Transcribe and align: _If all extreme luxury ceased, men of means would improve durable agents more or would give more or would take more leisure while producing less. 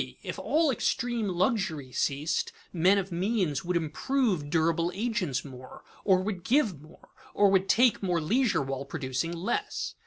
_If 0.25 0.39
all 0.39 0.71
extreme 0.71 1.27
luxury 1.27 1.91
ceased, 1.91 2.51
men 2.73 2.97
of 2.97 3.11
means 3.11 3.63
would 3.63 3.77
improve 3.77 4.49
durable 4.49 4.91
agents 4.95 5.45
more 5.45 5.83
or 6.03 6.23
would 6.23 6.43
give 6.43 6.81
more 6.81 7.09
or 7.35 7.51
would 7.51 7.69
take 7.69 8.01
more 8.01 8.19
leisure 8.19 8.63
while 8.63 8.83
producing 8.85 9.31
less. 9.31 9.93